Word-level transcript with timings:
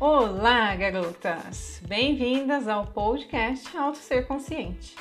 Olá, 0.00 0.74
garotas! 0.76 1.78
Bem-vindas 1.86 2.66
ao 2.66 2.86
podcast 2.86 3.76
Auto 3.76 3.98
Ser 3.98 4.26
Consciente. 4.26 4.96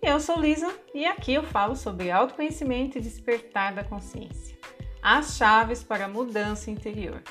Eu 0.00 0.18
sou 0.18 0.40
Lisa 0.40 0.74
e 0.94 1.04
aqui 1.04 1.34
eu 1.34 1.42
falo 1.42 1.76
sobre 1.76 2.10
autoconhecimento 2.10 2.96
e 2.96 3.02
despertar 3.02 3.74
da 3.74 3.84
consciência, 3.84 4.56
as 5.02 5.36
chaves 5.36 5.84
para 5.84 6.06
a 6.06 6.08
mudança 6.08 6.70
interior. 6.70 7.22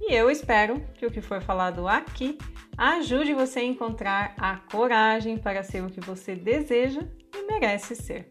E 0.00 0.12
eu 0.12 0.28
espero 0.28 0.80
que 0.94 1.06
o 1.06 1.12
que 1.12 1.20
for 1.20 1.40
falado 1.40 1.86
aqui 1.86 2.36
ajude 2.76 3.34
você 3.34 3.60
a 3.60 3.64
encontrar 3.64 4.34
a 4.36 4.56
coragem 4.56 5.38
para 5.38 5.62
ser 5.62 5.84
o 5.84 5.88
que 5.88 6.00
você 6.00 6.34
deseja 6.34 7.02
e 7.36 7.46
merece 7.46 7.94
ser. 7.94 8.28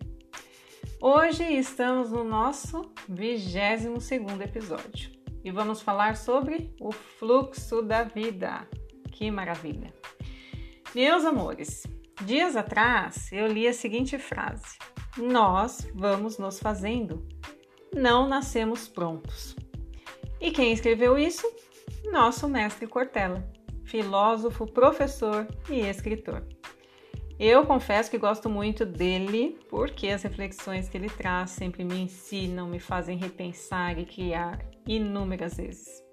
Hoje 0.99 1.45
estamos 1.45 2.11
no 2.11 2.25
nosso 2.25 2.91
22 3.07 4.03
segundo 4.03 4.41
episódio 4.41 5.16
e 5.47 5.51
vamos 5.51 5.81
falar 5.81 6.17
sobre 6.17 6.75
o 6.77 6.91
fluxo 6.91 7.81
da 7.81 8.03
vida. 8.03 8.67
Que 9.13 9.31
maravilha! 9.31 9.93
Meus 10.93 11.23
amores, 11.23 11.87
dias 12.25 12.57
atrás 12.57 13.31
eu 13.31 13.47
li 13.47 13.65
a 13.65 13.71
seguinte 13.71 14.17
frase: 14.17 14.77
Nós 15.17 15.89
vamos 15.95 16.37
nos 16.37 16.59
fazendo, 16.59 17.25
não 17.95 18.27
nascemos 18.27 18.89
prontos. 18.89 19.55
E 20.41 20.51
quem 20.51 20.73
escreveu 20.73 21.17
isso? 21.17 21.49
Nosso 22.11 22.49
mestre 22.49 22.85
Cortella, 22.85 23.49
filósofo, 23.85 24.67
professor 24.67 25.47
e 25.69 25.79
escritor. 25.79 26.45
Eu 27.39 27.67
confesso 27.67 28.09
que 28.09 28.17
gosto 28.17 28.49
muito 28.49 28.83
dele 28.83 29.59
porque 29.69 30.07
as 30.07 30.23
reflexões 30.23 30.89
que 30.89 30.97
ele 30.97 31.09
traz 31.09 31.51
sempre 31.51 31.83
me 31.83 31.99
ensinam, 31.99 32.67
me 32.67 32.79
fazem 32.79 33.15
repensar 33.15 33.99
e 33.99 34.05
criar 34.05 34.59
inúmeras 34.87 35.57
vezes. 35.57 36.03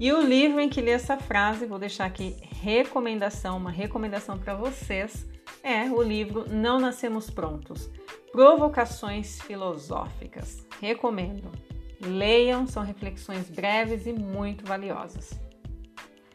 E 0.00 0.12
o 0.12 0.20
livro 0.20 0.58
em 0.58 0.68
que 0.68 0.80
li 0.80 0.90
essa 0.90 1.16
frase, 1.16 1.64
vou 1.64 1.78
deixar 1.78 2.06
aqui 2.06 2.36
recomendação, 2.60 3.56
uma 3.56 3.70
recomendação 3.70 4.36
para 4.36 4.54
vocês, 4.54 5.24
é 5.62 5.84
o 5.84 6.02
livro 6.02 6.44
Não 6.48 6.80
Nascemos 6.80 7.30
Prontos 7.30 7.88
Provocações 8.32 9.40
Filosóficas. 9.42 10.66
Recomendo. 10.80 11.52
Leiam, 12.00 12.66
são 12.66 12.82
reflexões 12.82 13.48
breves 13.48 14.06
e 14.06 14.12
muito 14.12 14.66
valiosas. 14.66 15.38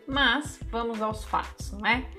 Mas 0.08 0.59
vamos 0.72 1.02
aos 1.02 1.25
fatos, 1.25 1.73
não 1.73 1.85
é? 1.85 2.09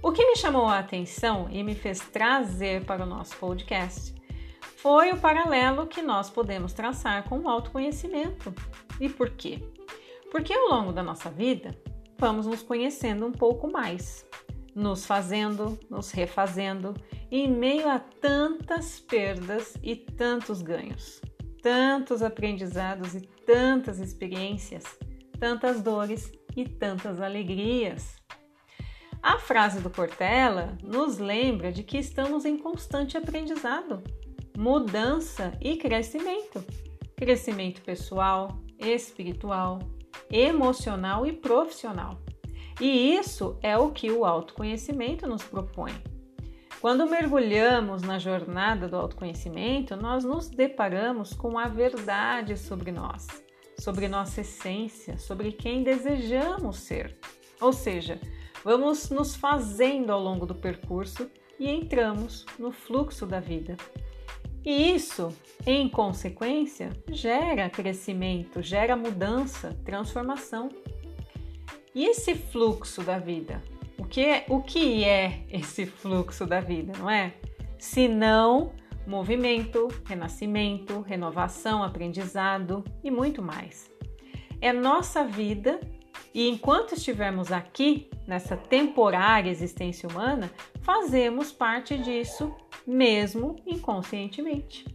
O 0.00 0.12
que 0.12 0.24
me 0.24 0.36
chamou 0.36 0.66
a 0.66 0.78
atenção 0.78 1.48
e 1.50 1.62
me 1.64 1.74
fez 1.74 1.98
trazer 1.98 2.84
para 2.84 3.02
o 3.02 3.06
nosso 3.06 3.36
podcast 3.36 4.14
foi 4.76 5.10
o 5.10 5.18
paralelo 5.18 5.88
que 5.88 6.00
nós 6.00 6.30
podemos 6.30 6.72
traçar 6.72 7.28
com 7.28 7.40
o 7.40 7.48
autoconhecimento. 7.48 8.54
E 9.00 9.08
por 9.08 9.30
quê? 9.30 9.60
Porque 10.30 10.52
ao 10.52 10.68
longo 10.68 10.92
da 10.92 11.02
nossa 11.02 11.28
vida, 11.30 11.76
vamos 12.16 12.46
nos 12.46 12.62
conhecendo 12.62 13.26
um 13.26 13.32
pouco 13.32 13.70
mais, 13.70 14.24
nos 14.72 15.04
fazendo, 15.04 15.76
nos 15.90 16.12
refazendo, 16.12 16.94
em 17.28 17.50
meio 17.50 17.88
a 17.88 17.98
tantas 17.98 19.00
perdas 19.00 19.74
e 19.82 19.96
tantos 19.96 20.62
ganhos, 20.62 21.20
tantos 21.60 22.22
aprendizados 22.22 23.16
e 23.16 23.20
tantas 23.20 23.98
experiências, 23.98 24.84
tantas 25.40 25.82
dores 25.82 26.30
e 26.56 26.64
tantas 26.64 27.20
alegrias. 27.20 28.16
A 29.22 29.38
frase 29.38 29.80
do 29.80 29.90
Cortella 29.90 30.78
nos 30.82 31.18
lembra 31.18 31.72
de 31.72 31.82
que 31.82 31.98
estamos 31.98 32.44
em 32.44 32.56
constante 32.56 33.16
aprendizado 33.16 34.02
mudança 34.58 35.52
e 35.60 35.76
crescimento. 35.76 36.64
Crescimento 37.14 37.80
pessoal, 37.82 38.58
espiritual, 38.76 39.78
emocional 40.28 41.24
e 41.24 41.32
profissional. 41.32 42.20
E 42.80 43.14
isso 43.14 43.56
é 43.62 43.78
o 43.78 43.92
que 43.92 44.10
o 44.10 44.24
autoconhecimento 44.24 45.28
nos 45.28 45.44
propõe. 45.44 45.92
Quando 46.80 47.08
mergulhamos 47.08 48.02
na 48.02 48.18
jornada 48.18 48.88
do 48.88 48.96
autoconhecimento, 48.96 49.96
nós 49.96 50.24
nos 50.24 50.48
deparamos 50.48 51.32
com 51.32 51.56
a 51.56 51.68
verdade 51.68 52.56
sobre 52.56 52.90
nós, 52.90 53.28
sobre 53.78 54.08
nossa 54.08 54.40
essência, 54.40 55.18
sobre 55.18 55.52
quem 55.52 55.84
desejamos 55.84 56.78
ser. 56.78 57.16
Ou 57.60 57.72
seja, 57.72 58.20
vamos 58.64 59.10
nos 59.10 59.34
fazendo 59.34 60.10
ao 60.10 60.20
longo 60.20 60.46
do 60.46 60.54
percurso 60.54 61.30
e 61.58 61.68
entramos 61.68 62.46
no 62.58 62.70
fluxo 62.70 63.26
da 63.26 63.40
vida, 63.40 63.76
e 64.64 64.94
isso, 64.94 65.34
em 65.66 65.88
consequência, 65.88 66.92
gera 67.10 67.70
crescimento, 67.70 68.60
gera 68.60 68.94
mudança, 68.94 69.74
transformação. 69.82 70.68
E 71.94 72.04
esse 72.04 72.34
fluxo 72.34 73.02
da 73.02 73.18
vida? 73.18 73.62
O 73.96 74.04
que 74.04 74.24
é, 74.24 74.44
o 74.46 74.60
que 74.60 75.04
é 75.04 75.44
esse 75.50 75.86
fluxo 75.86 76.44
da 76.44 76.60
vida, 76.60 76.92
não 76.98 77.08
é? 77.08 77.32
Se 77.78 78.08
não 78.08 78.72
movimento, 79.06 79.88
renascimento, 80.04 81.00
renovação, 81.00 81.82
aprendizado 81.82 82.84
e 83.02 83.10
muito 83.10 83.40
mais. 83.40 83.90
É 84.60 84.70
nossa 84.70 85.24
vida 85.24 85.80
e 86.38 86.48
enquanto 86.48 86.94
estivermos 86.94 87.50
aqui, 87.50 88.08
nessa 88.24 88.56
temporária 88.56 89.50
existência 89.50 90.08
humana, 90.08 90.48
fazemos 90.82 91.50
parte 91.50 91.98
disso 91.98 92.54
mesmo 92.86 93.56
inconscientemente. 93.66 94.86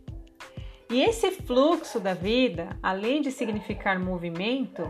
E 0.90 1.02
esse 1.02 1.32
fluxo 1.32 2.00
da 2.00 2.14
vida, 2.14 2.80
além 2.82 3.22
de 3.22 3.30
significar 3.30 4.00
movimento, 4.00 4.90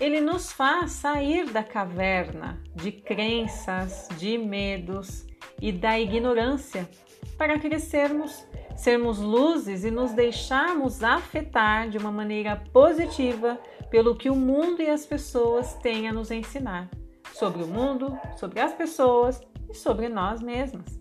ele 0.00 0.18
nos 0.18 0.50
faz 0.50 0.92
sair 0.92 1.50
da 1.50 1.62
caverna 1.62 2.58
de 2.74 2.90
crenças, 2.90 4.08
de 4.16 4.38
medos 4.38 5.26
e 5.60 5.70
da 5.70 6.00
ignorância 6.00 6.88
para 7.36 7.58
crescermos, 7.58 8.46
sermos 8.74 9.18
luzes 9.18 9.84
e 9.84 9.90
nos 9.90 10.12
deixarmos 10.12 11.02
afetar 11.02 11.90
de 11.90 11.98
uma 11.98 12.10
maneira 12.10 12.56
positiva 12.72 13.60
pelo 13.92 14.16
que 14.16 14.30
o 14.30 14.34
mundo 14.34 14.80
e 14.80 14.88
as 14.88 15.04
pessoas 15.04 15.74
têm 15.74 16.08
a 16.08 16.12
nos 16.14 16.30
ensinar 16.30 16.88
sobre 17.34 17.62
o 17.62 17.66
mundo, 17.66 18.18
sobre 18.38 18.58
as 18.58 18.72
pessoas 18.72 19.38
e 19.68 19.74
sobre 19.74 20.08
nós 20.08 20.40
mesmas. 20.40 20.98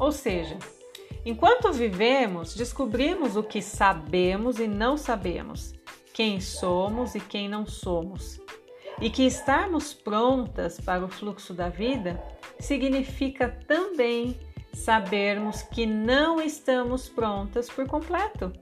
Ou 0.00 0.10
seja, 0.10 0.58
enquanto 1.24 1.72
vivemos, 1.72 2.56
descobrimos 2.56 3.36
o 3.36 3.42
que 3.44 3.62
sabemos 3.62 4.58
e 4.58 4.66
não 4.66 4.96
sabemos, 4.96 5.74
quem 6.12 6.40
somos 6.40 7.14
e 7.14 7.20
quem 7.20 7.48
não 7.48 7.64
somos. 7.64 8.40
E 9.00 9.08
que 9.08 9.22
estarmos 9.22 9.94
prontas 9.94 10.80
para 10.80 11.04
o 11.04 11.08
fluxo 11.08 11.54
da 11.54 11.68
vida 11.68 12.20
significa 12.58 13.48
também 13.48 14.36
sabermos 14.72 15.62
que 15.62 15.86
não 15.86 16.40
estamos 16.40 17.08
prontas 17.08 17.70
por 17.70 17.86
completo, 17.86 18.52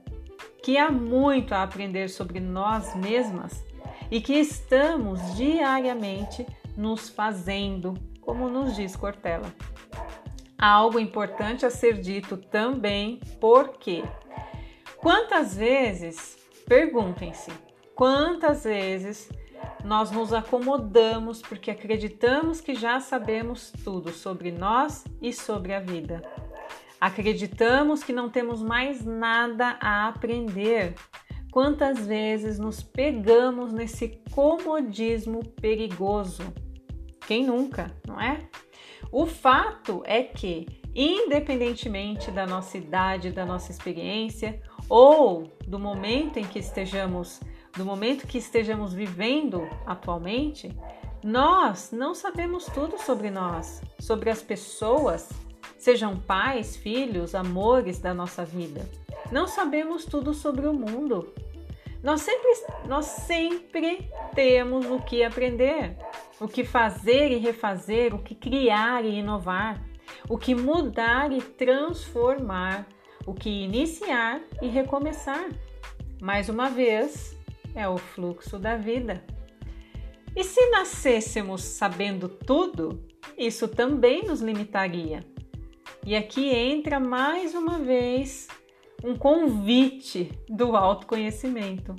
que 0.63 0.77
há 0.77 0.91
muito 0.91 1.53
a 1.53 1.63
aprender 1.63 2.09
sobre 2.09 2.39
nós 2.39 2.95
mesmas 2.95 3.65
e 4.09 4.21
que 4.21 4.33
estamos 4.33 5.35
diariamente 5.35 6.45
nos 6.77 7.09
fazendo, 7.09 7.93
como 8.21 8.49
nos 8.49 8.75
diz 8.75 8.95
Cortella 8.95 9.51
algo 10.61 10.99
importante 10.99 11.65
a 11.65 11.71
ser 11.71 11.99
dito 11.99 12.37
também, 12.37 13.19
porque 13.39 14.03
quantas 14.95 15.55
vezes, 15.55 16.37
perguntem-se, 16.67 17.51
quantas 17.95 18.63
vezes 18.63 19.27
nós 19.83 20.11
nos 20.11 20.31
acomodamos 20.31 21.41
porque 21.41 21.71
acreditamos 21.71 22.61
que 22.61 22.75
já 22.75 22.99
sabemos 22.99 23.73
tudo 23.83 24.11
sobre 24.11 24.51
nós 24.51 25.03
e 25.19 25.33
sobre 25.33 25.73
a 25.73 25.79
vida. 25.79 26.21
Acreditamos 27.01 28.03
que 28.03 28.13
não 28.13 28.29
temos 28.29 28.61
mais 28.61 29.03
nada 29.03 29.75
a 29.81 30.07
aprender. 30.07 30.93
Quantas 31.51 32.05
vezes 32.05 32.59
nos 32.59 32.83
pegamos 32.83 33.73
nesse 33.73 34.21
comodismo 34.31 35.43
perigoso? 35.59 36.43
Quem 37.25 37.43
nunca, 37.43 37.91
não 38.07 38.21
é? 38.21 38.47
O 39.11 39.25
fato 39.25 40.03
é 40.05 40.21
que, 40.21 40.67
independentemente 40.93 42.29
da 42.29 42.45
nossa 42.45 42.77
idade, 42.77 43.31
da 43.31 43.47
nossa 43.47 43.71
experiência 43.71 44.61
ou 44.87 45.51
do 45.67 45.79
momento 45.79 46.37
em 46.37 46.45
que 46.45 46.59
estejamos, 46.59 47.39
do 47.75 47.83
momento 47.83 48.27
que 48.27 48.37
estejamos 48.37 48.93
vivendo 48.93 49.67
atualmente, 49.87 50.69
nós 51.23 51.91
não 51.91 52.13
sabemos 52.13 52.65
tudo 52.65 52.99
sobre 52.99 53.31
nós, 53.31 53.81
sobre 53.99 54.29
as 54.29 54.43
pessoas, 54.43 55.29
sejam 55.81 56.17
pais, 56.17 56.75
filhos, 56.75 57.35
amores 57.35 57.99
da 57.99 58.13
nossa 58.13 58.45
vida. 58.45 58.89
Não 59.31 59.47
sabemos 59.47 60.05
tudo 60.05 60.33
sobre 60.33 60.67
o 60.67 60.73
mundo. 60.73 61.33
Nós 62.03 62.21
sempre, 62.21 62.51
nós 62.87 63.05
sempre 63.05 64.09
temos 64.33 64.85
o 64.89 64.99
que 64.99 65.23
aprender 65.23 65.95
o 66.41 66.47
que 66.47 66.63
fazer 66.63 67.31
e 67.31 67.37
refazer, 67.37 68.15
o 68.15 68.17
que 68.17 68.33
criar 68.33 69.05
e 69.05 69.19
inovar, 69.19 69.79
o 70.27 70.39
que 70.39 70.55
mudar 70.55 71.31
e 71.31 71.39
transformar, 71.39 72.87
o 73.27 73.33
que 73.33 73.47
iniciar 73.47 74.41
e 74.59 74.67
recomeçar. 74.67 75.49
Mais 76.19 76.49
uma 76.49 76.67
vez, 76.67 77.37
é 77.75 77.87
o 77.87 77.95
fluxo 77.95 78.57
da 78.57 78.75
vida. 78.75 79.23
E 80.35 80.43
se 80.43 80.67
nascêssemos 80.71 81.61
sabendo 81.61 82.27
tudo, 82.27 82.99
isso 83.37 83.67
também 83.67 84.23
nos 84.23 84.41
limitaria. 84.41 85.23
E 86.03 86.15
aqui 86.15 86.49
entra 86.49 86.99
mais 86.99 87.53
uma 87.53 87.77
vez 87.77 88.47
um 89.03 89.15
convite 89.15 90.31
do 90.49 90.75
autoconhecimento. 90.75 91.95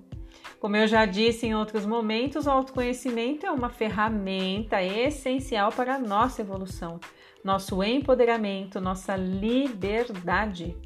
Como 0.59 0.77
eu 0.77 0.89
já 0.89 1.07
disse 1.07 1.47
em 1.47 1.55
outros 1.55 1.87
momentos, 1.87 2.47
o 2.47 2.51
autoconhecimento 2.51 3.47
é 3.47 3.51
uma 3.51 3.69
ferramenta 3.69 4.83
essencial 4.83 5.71
para 5.71 5.95
a 5.95 5.99
nossa 5.99 6.41
evolução, 6.41 6.99
nosso 7.45 7.83
empoderamento, 7.83 8.81
nossa 8.81 9.15
liberdade. 9.15 10.77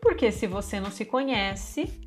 Porque 0.00 0.32
se 0.32 0.46
você 0.48 0.80
não 0.80 0.90
se 0.90 1.04
conhece, 1.04 2.00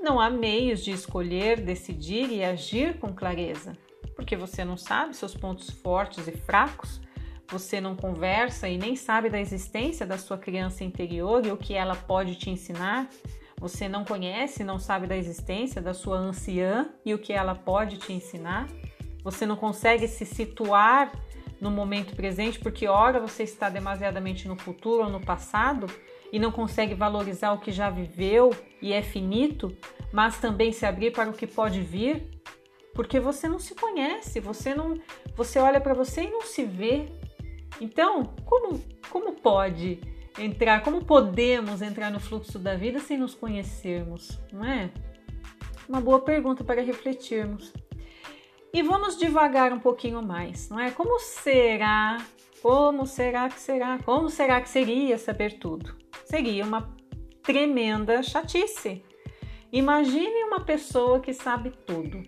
não 0.00 0.20
há 0.20 0.28
meios 0.28 0.84
de 0.84 0.90
escolher, 0.90 1.60
decidir 1.60 2.28
e 2.30 2.42
agir 2.42 2.98
com 2.98 3.14
clareza. 3.14 3.72
Porque 4.16 4.36
você 4.36 4.64
não 4.64 4.76
sabe 4.76 5.14
seus 5.14 5.34
pontos 5.34 5.70
fortes 5.70 6.26
e 6.26 6.32
fracos, 6.32 7.00
você 7.50 7.80
não 7.80 7.94
conversa 7.94 8.68
e 8.68 8.78
nem 8.78 8.96
sabe 8.96 9.28
da 9.28 9.40
existência 9.40 10.06
da 10.06 10.18
sua 10.18 10.38
criança 10.38 10.84
interior 10.84 11.44
e 11.44 11.50
o 11.50 11.56
que 11.56 11.74
ela 11.74 11.94
pode 11.94 12.34
te 12.36 12.50
ensinar. 12.50 13.08
Você 13.58 13.88
não 13.88 14.04
conhece, 14.04 14.64
não 14.64 14.78
sabe 14.78 15.06
da 15.06 15.16
existência 15.16 15.80
da 15.80 15.94
sua 15.94 16.16
anciã 16.16 16.88
e 17.04 17.14
o 17.14 17.18
que 17.18 17.32
ela 17.32 17.54
pode 17.54 17.98
te 17.98 18.12
ensinar. 18.12 18.66
Você 19.22 19.46
não 19.46 19.56
consegue 19.56 20.08
se 20.08 20.26
situar 20.26 21.12
no 21.60 21.70
momento 21.70 22.16
presente 22.16 22.58
porque 22.58 22.88
ora 22.88 23.20
você 23.20 23.44
está 23.44 23.68
demasiadamente 23.68 24.48
no 24.48 24.56
futuro 24.56 25.04
ou 25.04 25.10
no 25.10 25.20
passado 25.20 25.86
e 26.32 26.38
não 26.38 26.50
consegue 26.50 26.94
valorizar 26.94 27.52
o 27.52 27.60
que 27.60 27.70
já 27.70 27.88
viveu 27.88 28.50
e 28.80 28.92
é 28.92 29.02
finito, 29.02 29.76
mas 30.12 30.38
também 30.40 30.72
se 30.72 30.84
abrir 30.84 31.12
para 31.12 31.30
o 31.30 31.32
que 31.32 31.46
pode 31.46 31.80
vir, 31.82 32.26
porque 32.94 33.20
você 33.20 33.48
não 33.48 33.58
se 33.58 33.74
conhece, 33.74 34.40
você 34.40 34.74
não, 34.74 34.98
você 35.36 35.58
olha 35.58 35.80
para 35.80 35.94
você 35.94 36.22
e 36.22 36.30
não 36.30 36.42
se 36.42 36.64
vê, 36.64 37.06
então, 37.82 38.32
como, 38.44 38.80
como 39.10 39.32
pode 39.32 40.00
entrar, 40.38 40.84
como 40.84 41.04
podemos 41.04 41.82
entrar 41.82 42.12
no 42.12 42.20
fluxo 42.20 42.56
da 42.56 42.76
vida 42.76 43.00
sem 43.00 43.18
nos 43.18 43.34
conhecermos, 43.34 44.40
não 44.52 44.64
é? 44.64 44.88
Uma 45.88 46.00
boa 46.00 46.20
pergunta 46.20 46.62
para 46.62 46.80
refletirmos. 46.80 47.72
E 48.72 48.82
vamos 48.82 49.18
devagar 49.18 49.72
um 49.72 49.80
pouquinho 49.80 50.22
mais, 50.22 50.70
não 50.70 50.78
é? 50.78 50.92
Como 50.92 51.18
será? 51.18 52.24
Como 52.62 53.04
será 53.04 53.48
que 53.48 53.58
será? 53.58 53.98
Como 53.98 54.30
será 54.30 54.60
que 54.60 54.68
seria 54.68 55.18
saber 55.18 55.58
tudo? 55.58 55.96
Seria 56.24 56.64
uma 56.64 56.88
tremenda 57.42 58.22
chatice. 58.22 59.02
Imagine 59.72 60.44
uma 60.44 60.60
pessoa 60.60 61.18
que 61.18 61.34
sabe 61.34 61.72
tudo. 61.84 62.22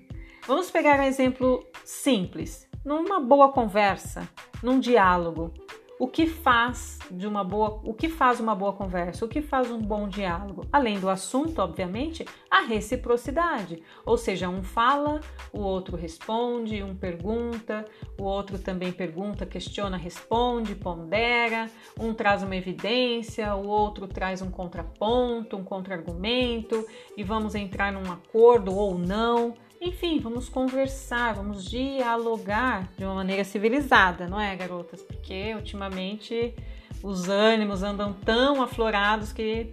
Vamos 0.48 0.68
pegar 0.68 0.98
um 0.98 1.04
exemplo 1.04 1.64
simples 1.84 2.68
numa 2.84 3.18
boa 3.18 3.50
conversa, 3.50 4.28
num 4.62 4.78
diálogo. 4.78 5.52
O 5.96 6.08
que 6.08 6.26
faz 6.26 6.98
de 7.08 7.24
uma 7.24 7.44
boa, 7.44 7.80
o 7.84 7.94
que 7.94 8.08
faz 8.08 8.40
uma 8.40 8.52
boa 8.52 8.72
conversa? 8.72 9.24
O 9.24 9.28
que 9.28 9.40
faz 9.40 9.70
um 9.70 9.78
bom 9.78 10.08
diálogo? 10.08 10.66
Além 10.72 10.98
do 10.98 11.08
assunto, 11.08 11.60
obviamente, 11.60 12.26
a 12.50 12.62
reciprocidade. 12.62 13.80
Ou 14.04 14.18
seja, 14.18 14.48
um 14.48 14.62
fala, 14.62 15.20
o 15.52 15.60
outro 15.60 15.96
responde, 15.96 16.82
um 16.82 16.96
pergunta, 16.96 17.86
o 18.18 18.24
outro 18.24 18.58
também 18.58 18.90
pergunta, 18.90 19.46
questiona, 19.46 19.96
responde, 19.96 20.74
pondera, 20.74 21.70
um 21.98 22.12
traz 22.12 22.42
uma 22.42 22.56
evidência, 22.56 23.54
o 23.54 23.68
outro 23.68 24.08
traz 24.08 24.42
um 24.42 24.50
contraponto, 24.50 25.56
um 25.56 25.62
contra-argumento 25.62 26.84
e 27.16 27.22
vamos 27.22 27.54
entrar 27.54 27.92
num 27.92 28.10
acordo 28.10 28.74
ou 28.74 28.98
não. 28.98 29.54
Enfim, 29.84 30.18
vamos 30.18 30.48
conversar, 30.48 31.34
vamos 31.34 31.68
dialogar 31.68 32.90
de 32.96 33.04
uma 33.04 33.16
maneira 33.16 33.44
civilizada, 33.44 34.26
não 34.26 34.40
é, 34.40 34.56
garotas? 34.56 35.02
Porque 35.02 35.54
ultimamente 35.54 36.54
os 37.02 37.28
ânimos 37.28 37.82
andam 37.82 38.14
tão 38.14 38.62
aflorados 38.62 39.30
que 39.30 39.72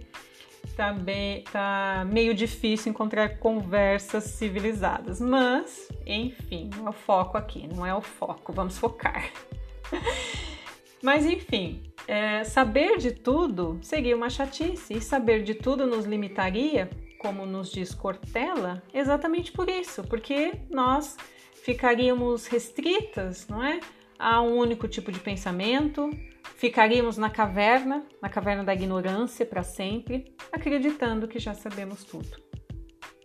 tá, 0.76 0.92
bem, 0.92 1.44
tá 1.50 2.06
meio 2.06 2.34
difícil 2.34 2.90
encontrar 2.90 3.38
conversas 3.38 4.24
civilizadas. 4.24 5.18
Mas, 5.18 5.88
enfim, 6.04 6.68
é 6.84 6.88
o 6.90 6.92
foco 6.92 7.38
aqui, 7.38 7.66
não 7.66 7.86
é 7.86 7.94
o 7.94 8.02
foco, 8.02 8.52
vamos 8.52 8.76
focar. 8.76 9.30
Mas 11.02 11.24
enfim, 11.24 11.82
é, 12.06 12.44
saber 12.44 12.98
de 12.98 13.12
tudo 13.12 13.78
seria 13.80 14.14
uma 14.14 14.28
chatice, 14.28 14.92
e 14.92 15.00
saber 15.00 15.42
de 15.42 15.54
tudo 15.54 15.86
nos 15.86 16.04
limitaria 16.04 16.90
como 17.22 17.46
nos 17.46 17.70
diz 17.70 17.94
Cortella, 17.94 18.82
exatamente 18.92 19.52
por 19.52 19.70
isso, 19.70 20.02
porque 20.02 20.52
nós 20.68 21.16
ficaríamos 21.62 22.48
restritas, 22.48 23.46
não 23.46 23.62
é? 23.62 23.78
A 24.18 24.42
um 24.42 24.56
único 24.56 24.88
tipo 24.88 25.12
de 25.12 25.20
pensamento, 25.20 26.10
ficaríamos 26.56 27.16
na 27.16 27.30
caverna, 27.30 28.04
na 28.20 28.28
caverna 28.28 28.64
da 28.64 28.74
ignorância 28.74 29.46
para 29.46 29.62
sempre, 29.62 30.34
acreditando 30.50 31.28
que 31.28 31.38
já 31.38 31.54
sabemos 31.54 32.04
tudo. 32.04 32.42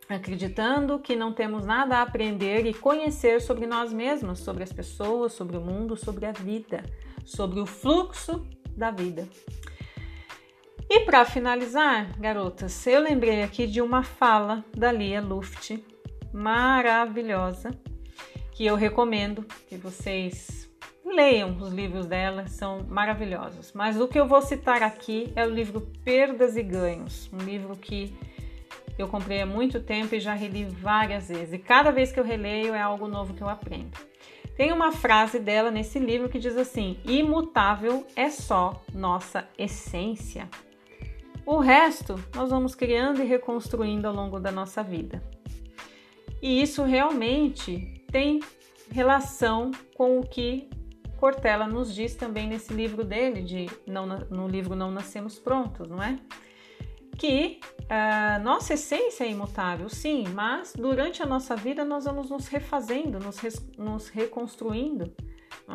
Acreditando 0.07 0.99
que 0.99 1.15
não 1.15 1.33
temos 1.33 1.65
nada 1.65 1.97
a 1.97 2.01
aprender 2.03 2.65
e 2.65 2.73
conhecer 2.73 3.41
sobre 3.41 3.65
nós 3.65 3.91
mesmos, 3.91 4.39
sobre 4.39 4.63
as 4.63 4.71
pessoas, 4.71 5.33
sobre 5.33 5.57
o 5.57 5.61
mundo, 5.61 5.97
sobre 5.97 6.25
a 6.25 6.31
vida, 6.31 6.83
sobre 7.25 7.59
o 7.59 7.65
fluxo 7.65 8.47
da 8.75 8.89
vida. 8.91 9.27
E 10.89 11.01
para 11.01 11.25
finalizar, 11.25 12.17
garotas, 12.17 12.87
eu 12.87 13.01
lembrei 13.01 13.43
aqui 13.43 13.67
de 13.67 13.81
uma 13.81 14.03
fala 14.03 14.63
da 14.75 14.89
Lia 14.89 15.19
Luft, 15.19 15.83
maravilhosa, 16.31 17.71
que 18.53 18.65
eu 18.65 18.75
recomendo 18.75 19.45
que 19.67 19.75
vocês 19.75 20.69
leiam 21.03 21.57
os 21.57 21.73
livros 21.73 22.05
dela, 22.05 22.47
são 22.47 22.85
maravilhosos. 22.87 23.73
Mas 23.73 23.99
o 23.99 24.07
que 24.07 24.17
eu 24.17 24.27
vou 24.27 24.41
citar 24.41 24.81
aqui 24.81 25.31
é 25.35 25.45
o 25.45 25.49
livro 25.49 25.81
Perdas 26.05 26.55
e 26.55 26.63
Ganhos, 26.63 27.29
um 27.33 27.43
livro 27.43 27.75
que 27.75 28.15
eu 28.97 29.09
comprei 29.09 29.41
há 29.41 29.45
muito 29.45 29.81
tempo 29.81 30.15
e 30.15 30.21
já 30.21 30.33
reli 30.33 30.63
várias 30.63 31.27
vezes. 31.27 31.53
E 31.53 31.59
cada 31.59 31.91
vez 31.91 32.13
que 32.13 32.19
eu 32.19 32.23
releio 32.23 32.73
é 32.73 32.81
algo 32.81 33.09
novo 33.09 33.33
que 33.33 33.41
eu 33.41 33.49
aprendo. 33.49 33.97
Tem 34.55 34.71
uma 34.71 34.91
frase 34.91 35.37
dela 35.37 35.69
nesse 35.69 35.99
livro 35.99 36.29
que 36.29 36.39
diz 36.39 36.57
assim: 36.57 36.97
imutável 37.05 38.07
é 38.15 38.29
só 38.29 38.81
nossa 38.93 39.47
essência. 39.57 40.49
O 41.47 41.59
resto 41.59 42.15
nós 42.35 42.49
vamos 42.49 42.75
criando 42.75 43.23
e 43.23 43.25
reconstruindo 43.25 44.05
ao 44.05 44.13
longo 44.13 44.37
da 44.37 44.51
nossa 44.51 44.83
vida. 44.83 45.23
E 46.41 46.61
isso 46.61 46.83
realmente 46.83 48.03
tem 48.11 48.41
relação 48.91 49.71
com 49.95 50.19
o 50.19 50.27
que 50.27 50.69
Cortella 51.15 51.65
nos 51.65 51.95
diz 51.95 52.15
também 52.15 52.49
nesse 52.49 52.73
livro 52.73 53.01
dele, 53.05 53.41
de 53.41 53.65
não, 53.87 54.05
no 54.29 54.45
livro 54.45 54.75
Não 54.75 54.91
Nascemos 54.91 55.39
Prontos, 55.39 55.87
não 55.87 56.03
é? 56.03 56.19
Que 57.17 57.61
a 57.89 58.39
nossa 58.39 58.73
essência 58.73 59.23
é 59.23 59.31
imutável, 59.31 59.87
sim, 59.87 60.25
mas 60.33 60.73
durante 60.73 61.23
a 61.23 61.25
nossa 61.25 61.55
vida 61.55 61.85
nós 61.85 62.03
vamos 62.03 62.29
nos 62.29 62.49
refazendo, 62.49 63.19
nos, 63.19 63.41
nos 63.77 64.09
reconstruindo 64.09 65.13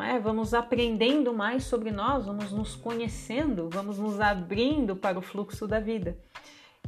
é? 0.01 0.19
Vamos 0.19 0.53
aprendendo 0.53 1.33
mais 1.33 1.63
sobre 1.65 1.91
nós, 1.91 2.25
vamos 2.25 2.51
nos 2.51 2.75
conhecendo, 2.75 3.69
vamos 3.71 3.99
nos 3.99 4.19
abrindo 4.19 4.95
para 4.95 5.17
o 5.17 5.21
fluxo 5.21 5.67
da 5.67 5.79
vida. 5.79 6.17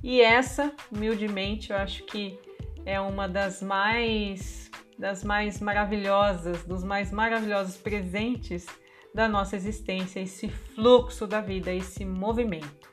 E 0.03 0.21
essa, 0.21 0.73
humildemente, 0.91 1.71
eu 1.71 1.77
acho 1.77 2.03
que 2.05 2.39
é 2.85 2.99
uma 2.99 3.27
das 3.27 3.61
mais 3.61 4.69
das 4.97 5.23
mais 5.23 5.59
maravilhosas, 5.59 6.63
dos 6.63 6.83
mais 6.83 7.11
maravilhosos 7.11 7.75
presentes 7.75 8.65
da 9.13 9.27
nossa 9.27 9.55
existência, 9.55 10.19
esse 10.19 10.47
fluxo 10.47 11.27
da 11.27 11.41
vida, 11.41 11.73
esse 11.73 12.05
movimento. 12.05 12.89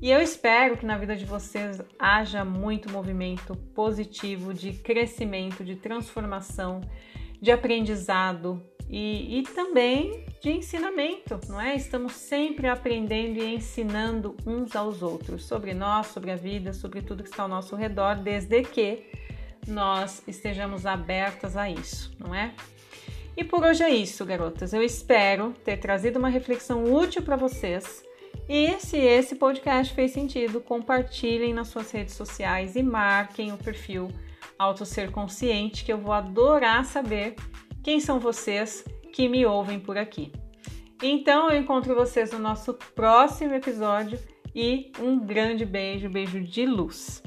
E 0.00 0.10
eu 0.10 0.20
espero 0.20 0.76
que 0.76 0.84
na 0.84 0.98
vida 0.98 1.16
de 1.16 1.24
vocês 1.24 1.80
haja 1.98 2.44
muito 2.44 2.90
movimento 2.92 3.56
positivo 3.74 4.52
de 4.52 4.72
crescimento, 4.74 5.64
de 5.64 5.74
transformação, 5.74 6.80
de 7.40 7.50
aprendizado, 7.50 8.62
e, 8.88 9.38
e 9.38 9.42
também 9.42 10.24
de 10.40 10.50
ensinamento, 10.50 11.40
não 11.48 11.60
é? 11.60 11.74
Estamos 11.74 12.12
sempre 12.12 12.68
aprendendo 12.68 13.38
e 13.38 13.54
ensinando 13.54 14.36
uns 14.46 14.76
aos 14.76 15.02
outros 15.02 15.44
sobre 15.44 15.74
nós, 15.74 16.08
sobre 16.08 16.30
a 16.30 16.36
vida, 16.36 16.72
sobre 16.72 17.02
tudo 17.02 17.22
que 17.22 17.28
está 17.28 17.42
ao 17.42 17.48
nosso 17.48 17.74
redor, 17.74 18.16
desde 18.16 18.62
que 18.62 19.04
nós 19.66 20.22
estejamos 20.28 20.86
abertas 20.86 21.56
a 21.56 21.68
isso, 21.68 22.14
não 22.18 22.34
é? 22.34 22.54
E 23.36 23.44
por 23.44 23.62
hoje 23.64 23.82
é 23.82 23.90
isso, 23.90 24.24
garotas. 24.24 24.72
Eu 24.72 24.82
espero 24.82 25.52
ter 25.64 25.76
trazido 25.78 26.18
uma 26.18 26.28
reflexão 26.28 26.84
útil 26.84 27.22
para 27.22 27.36
vocês. 27.36 28.04
E 28.48 28.78
se 28.78 28.96
esse 28.96 29.34
podcast 29.34 29.92
fez 29.92 30.12
sentido, 30.12 30.60
compartilhem 30.60 31.52
nas 31.52 31.68
suas 31.68 31.90
redes 31.90 32.14
sociais 32.14 32.76
e 32.76 32.82
marquem 32.82 33.52
o 33.52 33.58
perfil 33.58 34.08
Auto 34.58 34.86
Ser 34.86 35.10
Consciente, 35.10 35.84
que 35.84 35.92
eu 35.92 35.98
vou 35.98 36.12
adorar 36.12 36.84
saber 36.84 37.34
quem 37.86 38.00
são 38.00 38.18
vocês 38.18 38.84
que 39.12 39.28
me 39.28 39.46
ouvem 39.46 39.78
por 39.78 39.96
aqui. 39.96 40.32
Então 41.00 41.48
eu 41.48 41.56
encontro 41.56 41.94
vocês 41.94 42.32
no 42.32 42.38
nosso 42.40 42.74
próximo 42.74 43.54
episódio 43.54 44.18
e 44.52 44.90
um 44.98 45.20
grande 45.20 45.64
beijo, 45.64 46.10
beijo 46.10 46.40
de 46.40 46.66
luz. 46.66 47.22